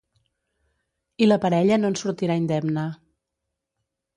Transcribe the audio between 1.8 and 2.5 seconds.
no en sortirà